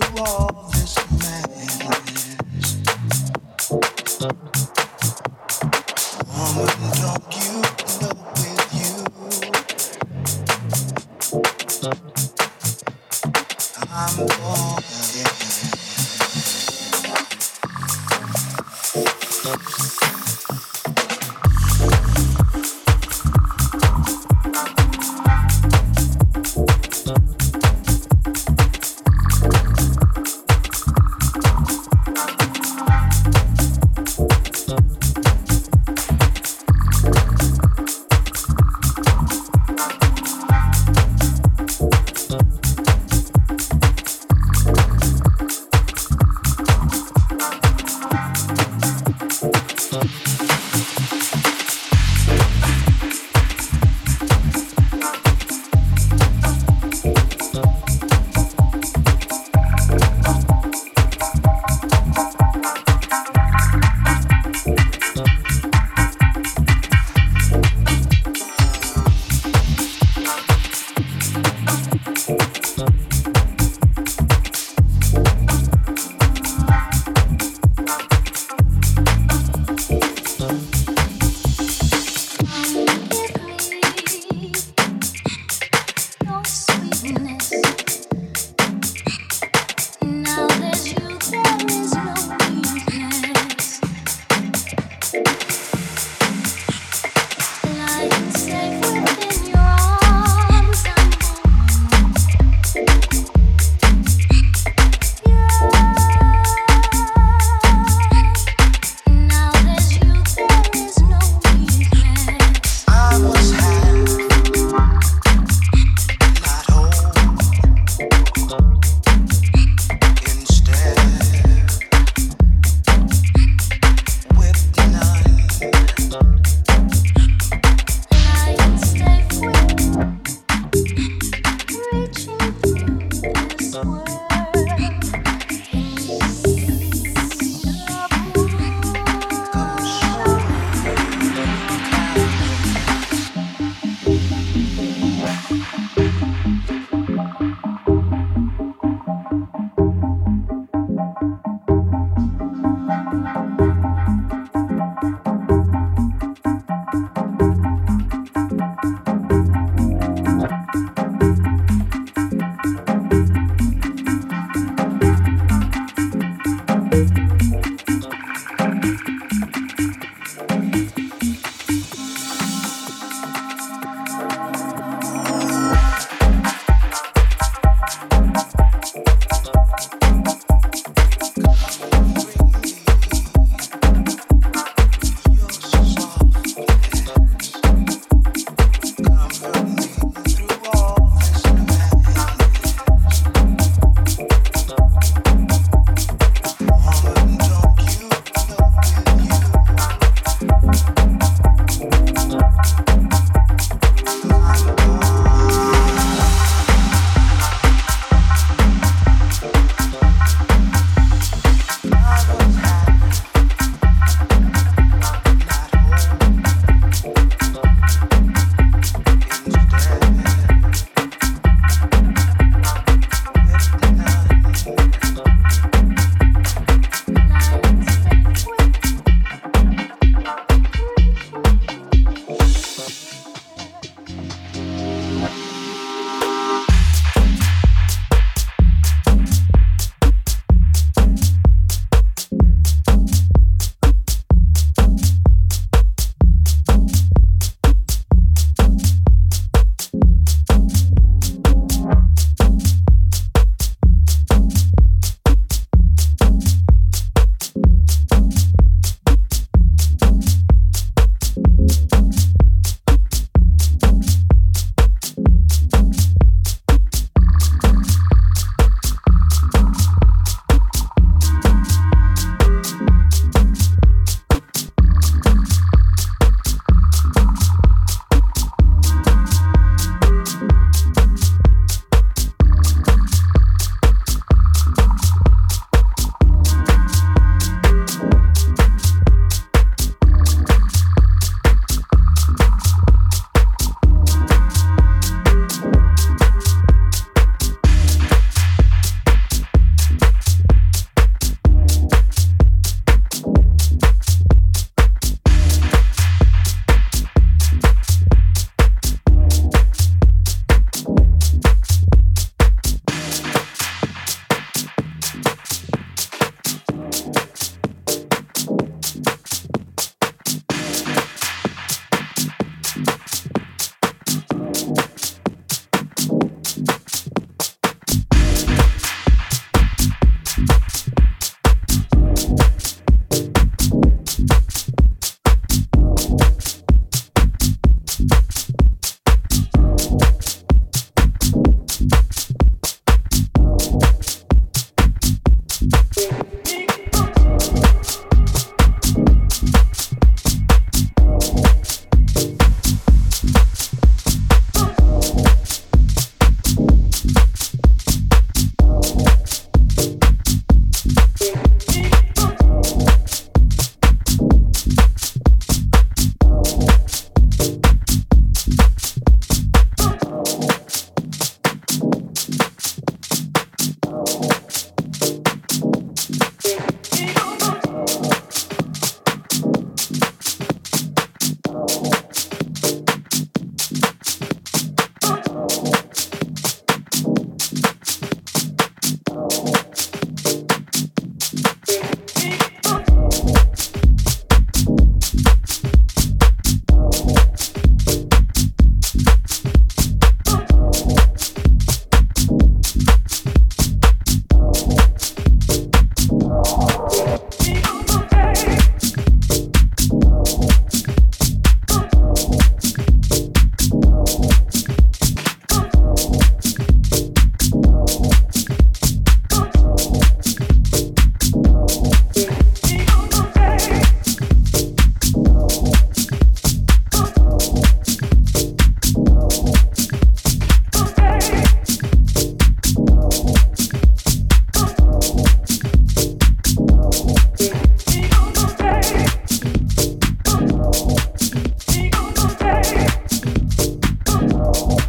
[0.00, 0.53] through all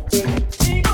[0.09, 0.84] Tick, tick.